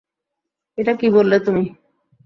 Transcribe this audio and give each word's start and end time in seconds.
এটা 0.77 0.93
কী 0.93 1.07
বললে 1.09 1.37
তুমি? 1.39 1.63